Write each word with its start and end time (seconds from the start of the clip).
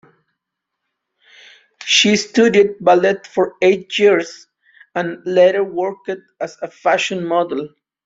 She 1.85 2.15
studied 2.15 2.79
ballet 2.79 3.17
for 3.23 3.53
eight 3.61 3.99
years, 3.99 4.47
and 4.95 5.23
later 5.27 5.63
worked 5.63 6.09
as 6.39 6.57
a 6.63 6.71
fashion 6.71 7.23
model. 7.23 7.69